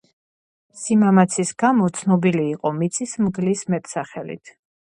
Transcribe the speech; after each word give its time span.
სიმამაცის 0.83 1.51
გამო 1.65 1.91
ცნობილი 1.99 2.47
იყო 2.55 2.75
„მიწის 2.81 3.15
მგლის“ 3.27 3.65
მეტსახელით. 3.75 4.57